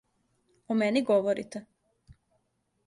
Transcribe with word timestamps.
О 0.69 0.77
мени 0.79 1.03
говорите? 1.11 1.65